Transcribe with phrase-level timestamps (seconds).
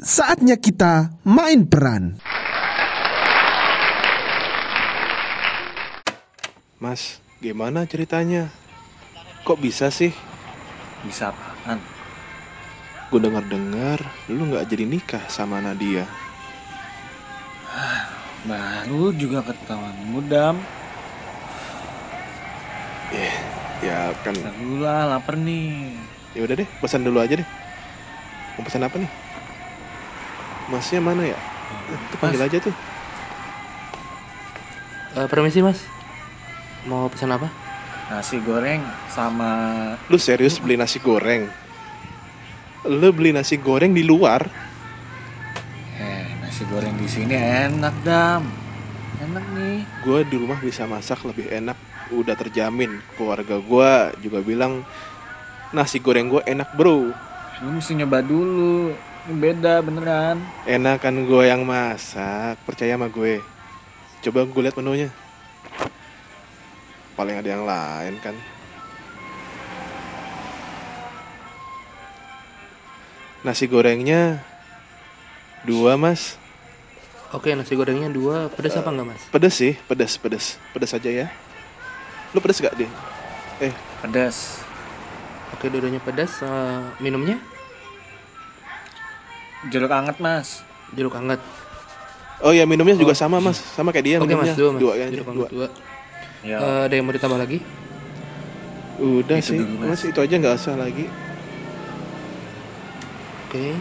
[0.00, 2.16] Saatnya kita main peran.
[6.80, 8.48] Mas, gimana ceritanya?
[9.44, 10.08] Kok bisa sih?
[11.04, 11.84] Bisa apaan?
[13.12, 14.00] Gue dengar-dengar
[14.32, 16.08] lu nggak jadi nikah sama Nadia.
[18.48, 20.56] Baru juga ketahuan mudam.
[23.84, 25.92] Ya kan, Ntar dulu lah, lapar nih.
[26.32, 27.48] ya udah deh, pesan dulu aja deh.
[28.56, 29.19] Mau pesan apa nih?
[30.70, 31.38] Masnya mana ya?
[31.90, 32.74] Eh, Tuh panggil aja tuh.
[35.10, 35.82] Eh, permisi mas
[36.86, 37.50] Mau pesan apa?
[38.10, 39.50] Nasi goreng sama
[40.06, 41.50] Lu serius beli nasi goreng?
[42.86, 44.46] Lu beli nasi goreng di luar?
[46.00, 48.48] eh nasi goreng di sini enak dam.
[49.20, 49.78] Enak nih.
[50.00, 51.76] Gue di rumah bisa masak lebih enak,
[52.08, 53.04] udah terjamin.
[53.20, 53.90] Keluarga gue
[54.24, 54.80] juga bilang
[55.70, 57.12] nasi goreng gue enak bro.
[57.60, 58.96] Lu mesti nyoba dulu.
[59.28, 60.40] Ini beda beneran.
[60.64, 63.44] Enakan gue yang masak, percaya sama gue.
[64.24, 65.08] Coba gue lihat menunya.
[67.12, 68.32] Paling ada yang lain kan.
[73.40, 74.40] Nasi gorengnya
[75.64, 76.36] dua mas.
[77.32, 79.22] Oke nasi gorengnya dua Pedas apa enggak mas?
[79.32, 81.26] Pedes sih, pedes, pedes, pedes aja ya.
[82.32, 82.88] Lu pedes gak deh?
[83.60, 84.60] Eh, Pedas.
[85.52, 87.36] Oke dua-duanya pedas Eh, Minumnya?
[89.68, 90.64] Jeruk anget mas.
[90.90, 91.38] Jeruk hangat
[92.40, 93.18] oh ya minumnya juga Oh.
[93.18, 94.48] sama mas, sama kayak dia Oke minumnya.
[94.48, 95.34] mas dua mas Dua ya, Jeruk dua.
[95.36, 95.68] hangat dua
[96.40, 96.56] Ya.
[96.56, 97.58] Eh, Ada yang mau ditambah lagi?
[98.96, 99.88] Udah Itu sih, dulu, mas.
[99.92, 100.02] Mas.
[100.06, 101.04] itu aja nggak usah lagi.
[103.44, 103.76] Oke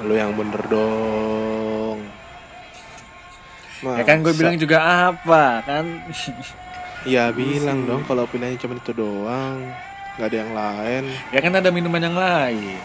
[0.00, 1.98] Lu yang bener dong.
[3.78, 4.40] Ya kan gue Masa?
[4.40, 4.78] bilang juga
[5.10, 5.84] apa kan?
[7.06, 9.58] Ya bilang dong kalau pilihannya cuma itu doang,
[10.18, 11.02] nggak ada yang lain.
[11.30, 12.78] ya kan ada minuman yang lain.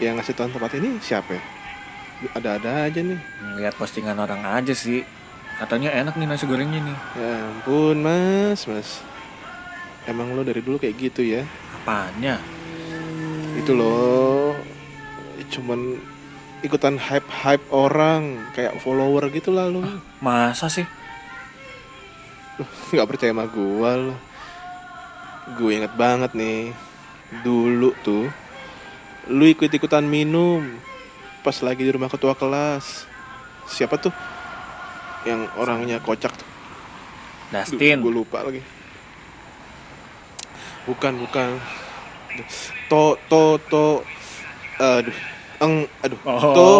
[0.00, 1.36] Yang ngasih tahu tempat ini siapa?
[1.36, 1.42] ya?
[2.32, 3.20] Ada-ada aja nih.
[3.60, 5.04] Lihat postingan orang aja sih.
[5.60, 6.98] Katanya enak nih nasi gorengnya nih.
[7.20, 9.04] Ya ampun mas, mas.
[10.08, 11.44] Emang lo dari dulu kayak gitu ya?
[11.84, 12.40] Apanya?
[13.60, 14.56] Itu loh,
[15.52, 16.00] cuman
[16.64, 19.84] ikutan hype-hype orang, kayak follower gitu lah lo.
[20.18, 20.88] Masa sih?
[22.96, 24.14] nggak percaya sama gua lo.
[25.42, 26.70] Gue inget banget nih,
[27.42, 28.30] dulu tuh,
[29.26, 30.62] lu ikut-ikutan minum
[31.42, 33.10] pas lagi di rumah ketua kelas.
[33.66, 34.14] Siapa tuh?
[35.26, 36.48] Yang orangnya kocak tuh.
[37.50, 37.98] Dustin.
[38.00, 38.62] Gue lupa lagi.
[40.86, 41.58] Bukan, bukan.
[42.86, 43.86] To, to, to.
[44.78, 45.16] Aduh.
[45.62, 46.20] Eng, aduh.
[46.26, 46.70] Oh, to.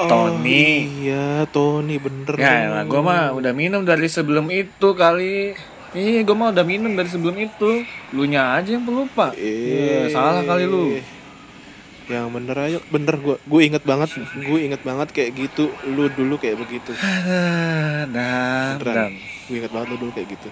[0.00, 0.86] Oh, Tony.
[1.04, 2.38] Iya, Tony bener.
[2.38, 5.54] Ya gue mah udah minum dari sebelum itu kali.
[5.90, 7.70] Iya, gue mah udah minum dari sebelum itu.
[8.14, 9.34] Lu nya aja yang pelupa.
[9.34, 10.94] Eh, Iya, salah kali lu.
[12.10, 16.42] Yang bener aja, bener gue, gue inget banget, gue inget banget kayak gitu, lu dulu
[16.42, 19.12] kayak begitu, Ah, Dan, beneran,
[19.46, 20.48] gue inget banget lu dulu kayak gitu,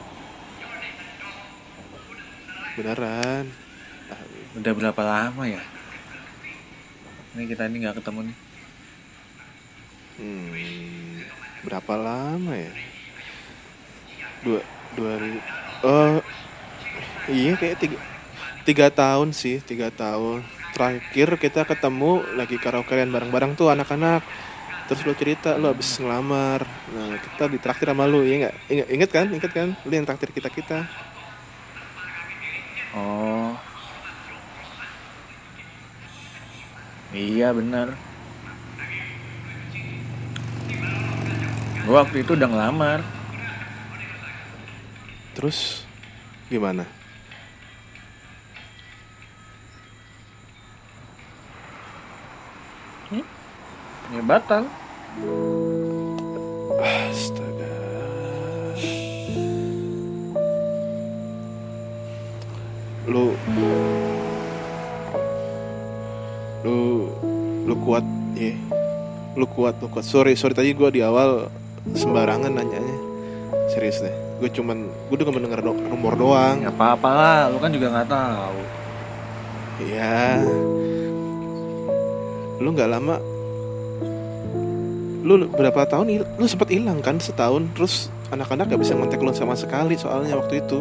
[2.79, 3.45] beneran,
[4.07, 4.23] Ah,
[4.55, 5.59] Udah berapa lama ya?
[7.35, 8.37] Ini kita ini nggak ketemu nih.
[10.19, 11.27] hmm,
[11.67, 12.71] berapa lama ya?
[14.45, 14.63] Dua,
[14.99, 15.39] dua ribu,
[15.87, 16.19] oh,
[17.31, 17.99] iya kayak tiga,
[18.67, 20.43] tiga tahun sih, tiga tahun.
[20.75, 24.27] Terakhir kita ketemu lagi karaokean bareng-bareng tuh anak-anak.
[24.89, 26.65] Terus lu cerita lu habis ngelamar.
[26.97, 28.55] Nah, kita ditraktir sama lu, iya nggak?
[28.73, 29.27] Ingat, inget kan?
[29.29, 29.69] Ingat kan?
[29.85, 30.89] Lu yang traktir kita-kita.
[32.97, 33.53] Oh.
[37.13, 37.97] Iya benar.
[41.85, 43.18] Gue waktu itu udah ngelamar.
[45.39, 45.87] Terus
[46.51, 46.83] gimana?
[54.09, 54.67] Ya batal.
[56.83, 57.79] Astaga.
[63.07, 63.31] Lu
[66.67, 66.79] lu
[67.63, 68.03] lu kuat
[68.35, 68.59] ya.
[69.39, 70.03] Lu kuat, lu kuat.
[70.03, 71.47] Sorry, sorry tadi gua di awal
[71.95, 72.97] sembarangan nanyanya.
[73.71, 74.28] Serius deh.
[74.39, 76.63] Gue cuman gue udah mendengar do- rumor doang.
[76.63, 78.59] Ya apa-apa lah, lu kan juga nggak tahu.
[79.83, 80.43] Iya.
[82.59, 83.17] Lu nggak lama
[85.29, 89.53] lu berapa tahun lu sempat hilang kan setahun terus anak-anak gak bisa ngontek lu sama
[89.53, 90.81] sekali soalnya waktu itu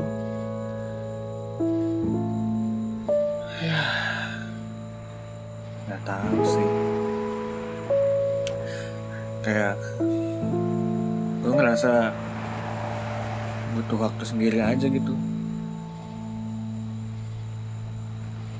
[14.08, 15.14] waktu sendiri aja gitu.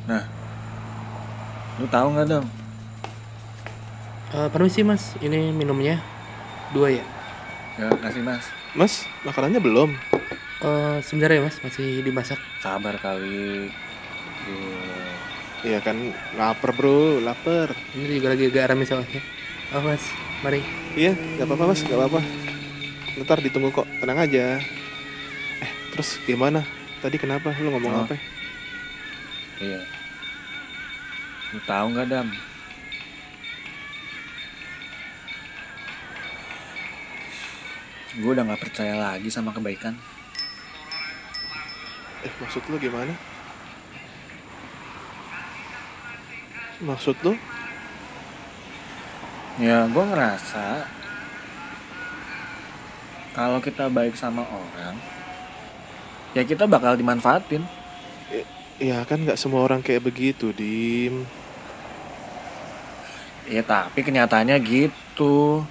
[0.08, 0.24] Nah,
[1.80, 2.46] lu tahu nggak dong?
[4.36, 6.04] Eh, permisi mas, ini minumnya
[6.76, 7.06] dua ya?
[7.80, 8.44] Ya, kasih mas.
[8.76, 9.96] Mas, makanannya belum.
[10.64, 12.40] Eh, sebentar ya mas, masih dimasak.
[12.60, 13.72] Sabar kali.
[14.48, 14.80] Iya.
[15.66, 15.98] Iya kan,
[16.38, 17.74] lapar bro, lapar.
[17.98, 19.22] Ini juga lagi agak rame soalnya.
[19.74, 20.04] Oh mas,
[20.44, 20.62] mari.
[20.96, 22.22] Iya, nggak apa-apa mas, nggak apa-apa.
[23.18, 24.62] Ntar ditunggu kok, tenang aja.
[25.98, 26.62] Terus gimana?
[27.02, 27.50] Tadi kenapa?
[27.58, 28.04] Lu ngomong Oh.
[28.06, 28.14] apa?
[29.58, 29.82] Iya.
[31.54, 32.28] Lu tahu nggak dam?
[38.18, 39.94] Gue udah nggak percaya lagi sama kebaikan.
[42.26, 43.14] Eh, maksud lu gimana?
[46.82, 47.34] Maksud lu?
[49.58, 50.86] Ya, gue ngerasa
[53.34, 54.98] kalau kita baik sama orang,
[56.36, 57.64] ya kita bakal dimanfaatin.
[58.78, 61.26] Ya kan nggak semua orang kayak begitu, Dim.
[63.48, 65.66] Ya tapi kenyataannya gitu.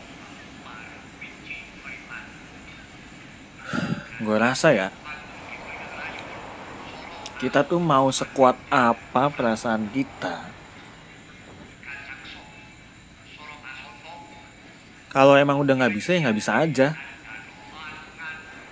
[4.17, 4.89] Gue rasa ya,
[7.37, 10.41] kita tuh mau sekuat apa perasaan kita.
[15.13, 16.89] Kalau emang udah nggak bisa ya nggak bisa aja.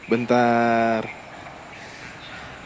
[0.09, 1.24] Bentar.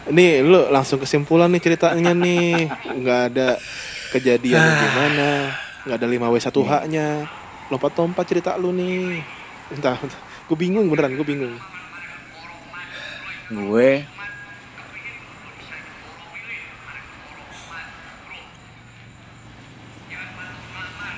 [0.08, 2.72] Nih, lu langsung kesimpulan nih ceritanya nih.
[2.96, 3.48] Nggak ada
[4.12, 5.52] kejadian gimana.
[5.84, 7.08] Nggak ada 5W1H-nya.
[7.68, 9.20] Lompat-lompat cerita lu nih.
[9.68, 10.20] Bentar, bentar.
[10.48, 11.56] Gue bingung beneran, gue bingung.
[13.52, 14.04] Gue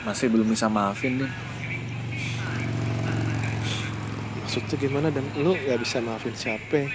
[0.02, 1.32] masih belum bisa maafin deh.
[4.42, 6.90] Maksudnya gimana dan lu nggak bisa maafin siapa?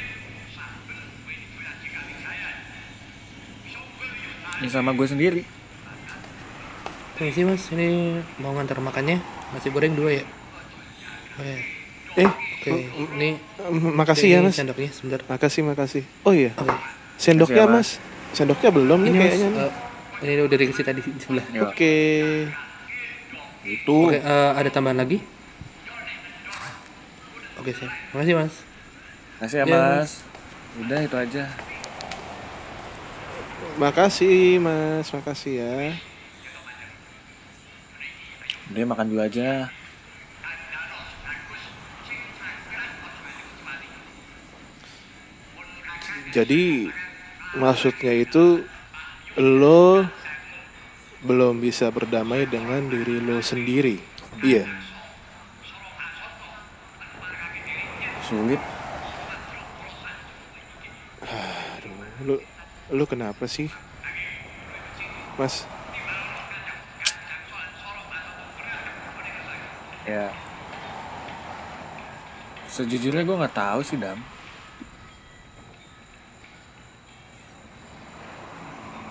[4.66, 5.46] Ini sama gue sendiri.
[7.14, 9.22] Permisi mas, ini mau ngantar makannya.
[9.54, 10.26] Nasi goreng dua ya?
[11.38, 11.60] Oh ya.
[12.18, 12.72] Eh, Oke,
[13.14, 14.58] ini m- makasih ya mas.
[14.58, 15.22] sendoknya sebentar.
[15.30, 16.02] Makasih, makasih.
[16.26, 16.74] Oh iya, Oke.
[17.22, 17.90] sendoknya Makasih ya, mas.
[18.34, 19.48] Sendoknya belum nih Ini mas, kayaknya.
[19.54, 19.62] nih.
[19.62, 21.46] eh, ini udah dikasih tadi di sebelah.
[21.54, 21.96] Ya, Oke.
[23.70, 23.98] itu.
[24.10, 25.22] Oke, eh, ada tambahan lagi?
[27.62, 27.94] Oke, saya.
[28.18, 28.54] Makasih mas.
[29.38, 30.26] Kasih ya Ya, mas.
[30.82, 31.54] Udah itu aja.
[33.76, 35.76] Makasih mas, makasih ya.
[38.72, 39.70] Udah makan dulu aja.
[46.36, 46.92] Jadi
[47.56, 48.66] maksudnya itu
[49.40, 50.04] lo
[51.24, 53.98] belum bisa berdamai dengan diri lo sendiri.
[54.44, 54.68] Iya.
[58.28, 58.62] Sulit.
[61.24, 61.98] Aduh,
[62.28, 62.36] lu
[62.94, 63.70] lu kenapa sih?
[65.36, 65.66] Mas,
[70.06, 70.30] Ya.
[72.70, 74.22] Sejujurnya gue nggak tahu sih dam.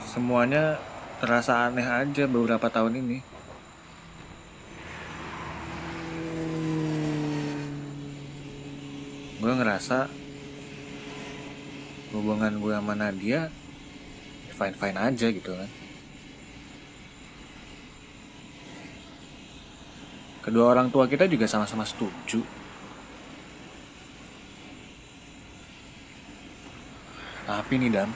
[0.06, 0.78] Semuanya
[1.18, 3.18] terasa aneh aja beberapa tahun ini.
[9.42, 10.06] Gue ngerasa
[12.14, 13.50] hubungan gue sama Nadia
[14.54, 15.70] fine fine aja gitu kan.
[20.44, 22.44] Kedua orang tua kita juga sama-sama setuju.
[27.44, 28.10] Tapi nih Dam,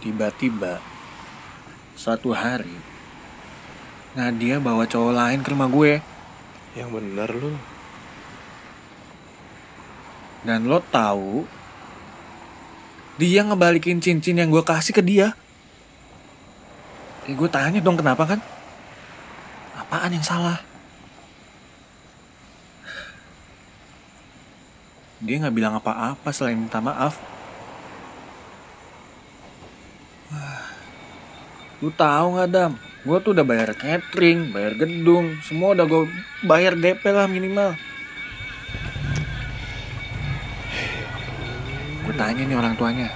[0.00, 0.80] tiba-tiba
[1.96, 2.72] suatu hari
[4.16, 5.92] Nadia bawa cowok lain ke rumah gue
[6.76, 7.52] yang bener lu.
[10.46, 11.42] dan lo tahu
[13.16, 15.32] dia ngebalikin cincin yang gue kasih ke dia.
[17.24, 18.40] Eh gue tanya dong kenapa kan?
[19.76, 20.60] Apaan yang salah?
[25.24, 27.16] Dia nggak bilang apa-apa selain minta maaf.
[31.80, 32.72] Lu tahu nggak Dam?
[33.06, 36.02] Gue tuh udah bayar catering, bayar gedung, semua udah gue
[36.44, 37.78] bayar DP lah minimal.
[42.16, 43.08] Tanya nih orang tuanya.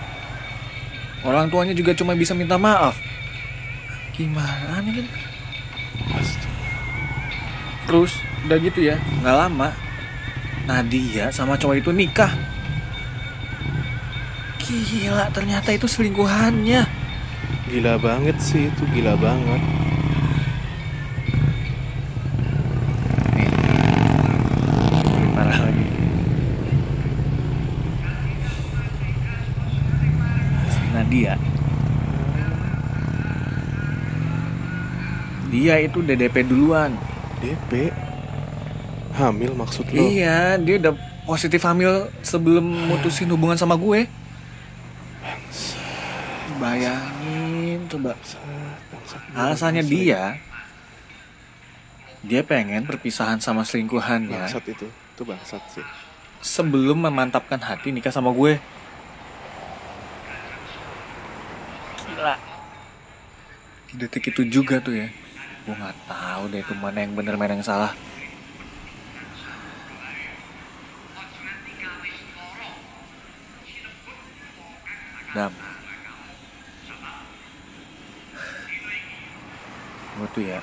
[1.26, 2.97] Orang tuanya juga cuma bisa minta maaf.
[4.14, 5.07] Gimana nih kan?
[7.88, 8.12] Terus
[8.47, 9.75] udah gitu ya, nggak lama
[10.69, 12.30] Nadia sama cowok itu nikah.
[14.62, 16.87] Gila, ternyata itu selingkuhannya.
[17.66, 19.59] Gila banget sih itu, gila banget.
[23.35, 23.50] Nih,
[25.11, 25.87] lebih parah lagi.
[30.71, 31.35] Si Nadia
[35.61, 36.97] Dia itu DDP duluan.
[37.45, 37.93] DP
[39.12, 40.97] hamil maksud lo Iya, dia udah
[41.29, 44.09] positif hamil sebelum mutusin hubungan sama gue.
[46.57, 48.17] Bayangin coba.
[49.37, 50.40] Alasannya dia
[52.21, 55.85] dia pengen perpisahan sama selingkuhannya bangsat itu itu bangsat sih
[56.40, 58.57] sebelum memantapkan hati nikah sama gue.
[62.09, 62.35] Gila.
[63.93, 65.09] Di detik itu juga tuh ya.
[65.61, 67.93] Gue nggak tahu deh itu mana yang bener mana yang salah.
[75.31, 75.52] Dam.
[80.17, 80.61] Gue tuh ya.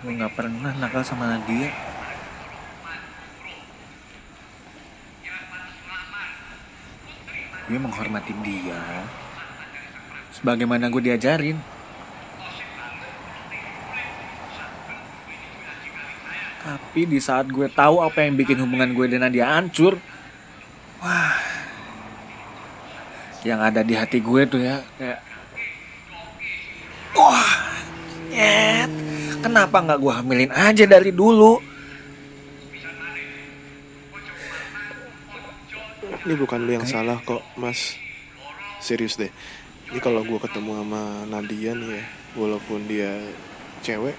[0.00, 1.68] Gue nggak pernah nakal sama Nadia.
[7.64, 9.04] Gue menghormati dia.
[10.34, 11.58] Sebagaimana gue diajarin.
[16.64, 20.00] Tapi di saat gue tahu apa yang bikin hubungan gue dan Nadia hancur,
[21.04, 21.36] wah,
[23.44, 25.20] yang ada di hati gue tuh ya kayak,
[27.12, 27.52] wah,
[28.32, 28.90] nyet,
[29.44, 31.74] kenapa nggak gue hamilin aja dari dulu?
[36.24, 38.00] ini bukan lu yang salah kok mas
[38.80, 39.28] serius deh
[39.94, 43.14] ini kalau gue ketemu sama Nadia nih ya walaupun dia
[43.78, 44.18] cewek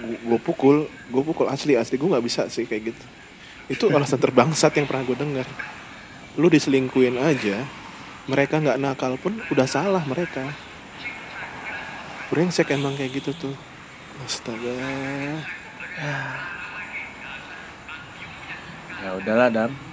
[0.00, 3.04] gue pukul gue pukul asli asli gue nggak bisa sih kayak gitu.
[3.68, 5.44] Itu alasan terbangsat yang pernah gue dengar.
[6.40, 7.68] Lu diselingkuin aja
[8.32, 10.56] mereka nggak nakal pun udah salah mereka.
[12.32, 13.56] Brengsek emang kayak gitu tuh.
[14.24, 14.72] Astaga.
[19.04, 19.87] Ya udahlah Dam.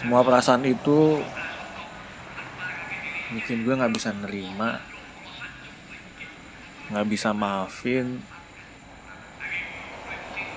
[0.00, 1.20] Semua perasaan itu
[3.36, 4.80] bikin gue nggak bisa nerima,
[6.88, 8.24] nggak bisa maafin,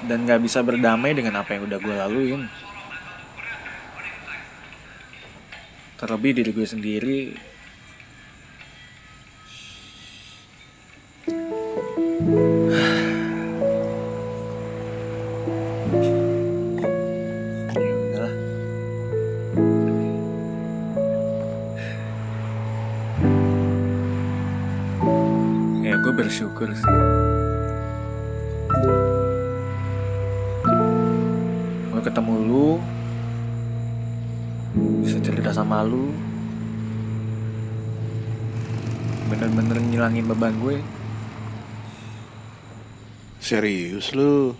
[0.07, 2.41] dan nggak bisa berdamai dengan apa yang udah gue laluin.
[5.99, 7.19] Terlebih diri gue sendiri
[26.33, 26.89] bersyukur sih.
[31.93, 32.69] Gue ketemu lu,
[35.05, 36.09] bisa cerita sama lu,
[39.29, 40.81] bener-bener ngilangin beban gue.
[43.37, 44.57] serius lu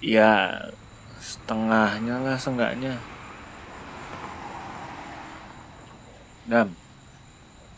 [0.00, 0.64] Ya
[1.20, 2.96] setengahnya lah seenggaknya.
[6.48, 6.72] Dam,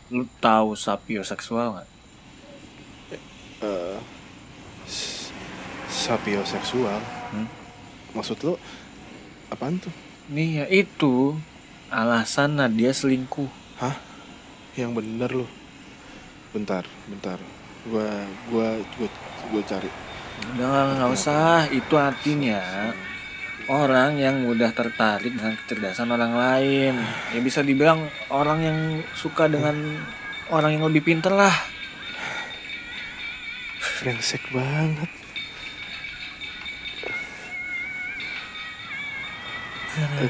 [0.07, 1.89] lu tahu sapioseksual nggak?
[3.57, 3.97] eh
[4.85, 5.33] s-
[5.89, 7.47] sapioseksual Hmm?
[8.13, 8.53] maksud lu
[9.49, 9.91] apaan tuh
[10.27, 11.39] Nih ya itu
[11.87, 13.47] alasan Nadia selingkuh.
[13.79, 13.95] Hah?
[14.75, 15.47] Yang bener lu.
[16.51, 17.39] Bentar, bentar.
[17.87, 19.07] Gua gua gua,
[19.47, 19.87] gua cari.
[20.51, 22.59] Udah nggak nggak usah, itu artinya
[23.67, 26.95] orang yang mudah tertarik dengan kecerdasan orang lain.
[27.35, 28.77] Ya bisa dibilang orang yang
[29.11, 29.75] suka dengan
[30.51, 31.53] orang yang lebih pinter lah.
[33.99, 35.09] Brengsek banget.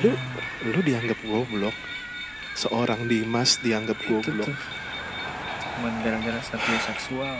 [0.02, 0.12] Lu
[0.74, 1.76] lu dianggap goblok.
[2.58, 4.50] Seorang Dimas dianggap Itu goblok.
[4.50, 4.58] tuh.
[5.78, 7.38] Cuman gara-gara sapioseksual.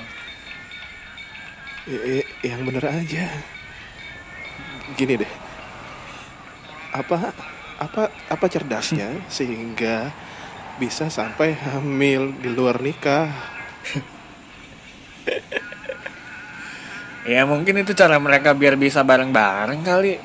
[1.88, 3.26] Eh, eh, yang bener aja.
[4.94, 5.47] Gini deh.
[6.98, 7.30] Apa
[7.78, 10.10] apa apa cerdasnya sehingga
[10.82, 13.30] bisa sampai hamil di luar nikah?
[17.28, 20.16] Ya mungkin itu cara mereka biar bisa bareng-bareng kali.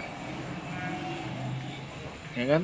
[2.39, 2.63] Ya kan?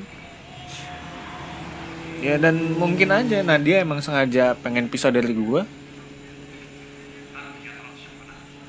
[2.23, 5.67] Ya dan mungkin aja Nadia emang sengaja pengen pisah dari gua.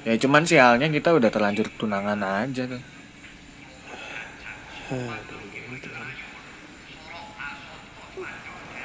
[0.03, 2.83] Ya cuman sialnya kita udah terlanjur tunangan aja tuh.
[4.91, 6.09] Aduh, Tuhan.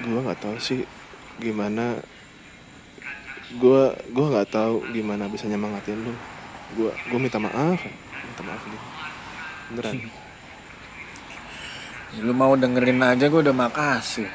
[0.05, 0.85] Gua nggak tahu sih
[1.41, 1.97] gimana.
[3.57, 6.13] Gua gua nggak tahu gimana bisa nyemangatin lu.
[6.77, 7.81] Gua gua minta maaf,
[8.21, 8.81] minta maaf nih.
[9.74, 9.95] Beneran.
[12.21, 14.29] Lu mau dengerin aja gua udah makasih.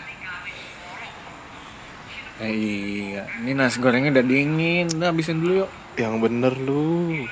[2.41, 5.71] Eh iya, ini nasi gorengnya udah dingin, udah habisin dulu yuk.
[6.01, 7.29] Yang bener lu.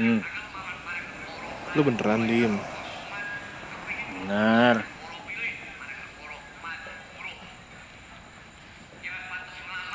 [0.00, 0.41] Hmm.
[1.72, 2.54] Lu beneran diem.
[4.22, 4.76] bener.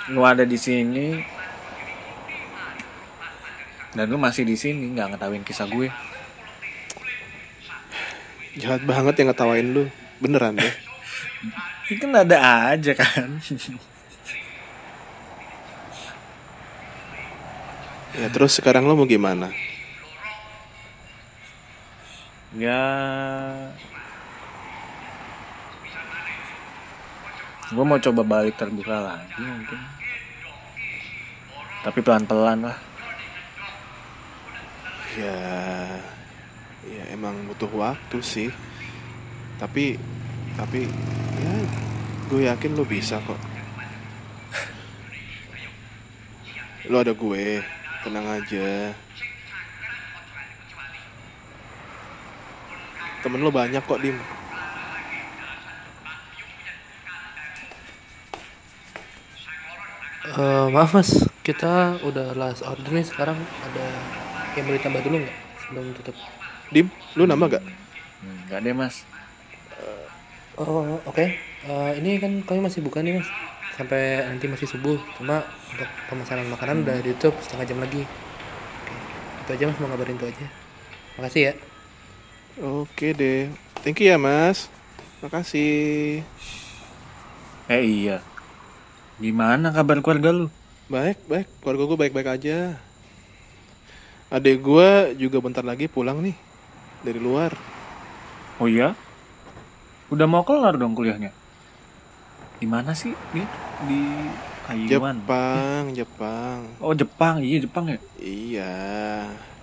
[0.07, 1.19] Lu ada di sini
[3.97, 5.89] dan lu masih di sini nggak ngetawain kisah gue.
[8.61, 9.83] Jahat banget yang ngetawain lu.
[10.21, 10.73] Beneran deh.
[11.89, 12.37] Ini kan ada
[12.73, 13.37] aja kan.
[18.17, 19.53] Ya terus sekarang lo mau gimana?
[22.57, 22.83] Ya
[27.69, 29.79] gue mau coba balik terbuka lagi mungkin
[31.85, 32.77] tapi pelan-pelan lah
[35.17, 35.33] Ya,
[36.85, 38.53] ya emang butuh waktu sih.
[39.57, 39.97] Tapi,
[40.53, 40.85] tapi
[41.41, 41.53] ya
[42.29, 43.41] gue yakin lo bisa kok.
[46.93, 47.65] Lo ada gue,
[48.05, 48.93] tenang aja.
[53.25, 54.17] Temen lo banyak kok, Dim.
[60.27, 63.85] Eh, maaf mas, kita udah last order nih sekarang ada
[64.59, 66.15] yang mau ditambah dulu nggak sebelum tutup?
[66.67, 67.63] Dim, lu nama gak?
[67.63, 69.07] Hmm, nggak deh mas
[70.57, 71.25] Oh oke,
[71.67, 73.29] Eh, ini kan kami masih buka nih mas
[73.77, 74.97] sampai nanti masih subuh.
[75.17, 78.01] Cuma untuk pemesanan makanan udah ditutup setengah jam lagi.
[78.01, 78.95] Oke,
[79.45, 80.45] itu aja mas mau ngabarin itu aja.
[81.21, 81.53] Makasih ya.
[82.57, 83.53] Oke deh.
[83.85, 84.69] Thank you ya, Mas.
[85.19, 86.21] Makasih.
[87.67, 88.23] eh iya
[89.19, 90.47] gimana kabar keluarga lu
[90.87, 91.47] Baik, baik.
[91.59, 92.79] Keluarga gue baik-baik aja.
[94.31, 96.31] Adek gue juga bentar lagi pulang nih
[97.03, 97.51] dari luar.
[98.57, 98.95] oh iya
[100.07, 101.29] udah mau kelar dong kuliahnya
[102.57, 103.45] di mana sih dia
[103.83, 103.99] di
[104.65, 106.59] Taiwan Jepang, Jepang.
[106.79, 108.73] oh Jepang iya Jepang ya Iya.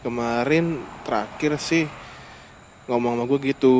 [0.00, 1.88] Kemarin terakhir sih
[2.86, 3.76] ngomong sama gue gitu.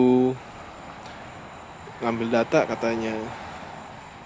[2.01, 3.15] Ngambil data katanya.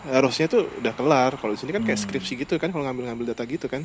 [0.07, 1.35] Harusnya tuh udah kelar.
[1.37, 2.07] Kalau di sini kan kayak Hmm.
[2.09, 3.83] skripsi gitu kan kalau ngambil-ngambil data gitu kan.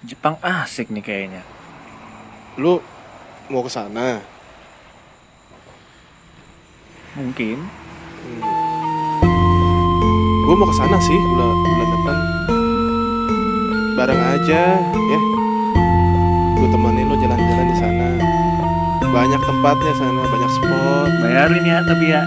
[0.00, 1.42] Jepang asik nih kayaknya
[2.56, 2.80] Lu
[3.46, 4.24] mau ke sana?
[7.10, 7.58] mungkin
[8.20, 8.42] Hmm.
[10.40, 12.16] Gue mau ke sana sih bulan bulan depan.
[13.94, 15.20] Bareng aja, ya.
[16.54, 18.08] Gue temenin lo jalan-jalan di sana.
[19.10, 21.10] Banyak tempatnya sana, banyak spot.
[21.20, 22.22] bayarin ya tapi ya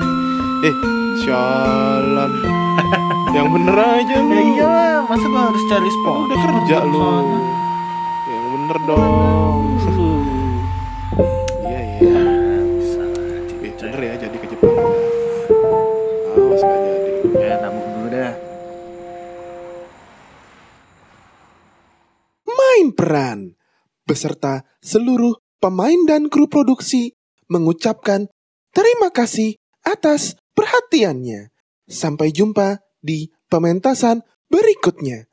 [0.62, 0.76] Eh,
[1.18, 2.32] sialan.
[3.30, 4.30] Yang bener aja lu.
[4.30, 7.08] ya iyalah masa gua harus cari spot Udah kerja lu.
[8.26, 9.60] Yang bener dong.
[11.62, 12.22] Iya iya.
[12.22, 14.78] Eh, bener ya jadi ke Jepang.
[16.34, 17.12] Awas gak jadi.
[17.42, 18.34] ya nabung dulu dah
[22.46, 23.40] Main peran
[24.04, 27.16] beserta seluruh pemain dan kru produksi
[27.48, 28.28] mengucapkan
[28.76, 29.56] terima kasih
[29.88, 31.56] atas perhatiannya.
[31.88, 35.32] Sampai jumpa di pementasan berikutnya.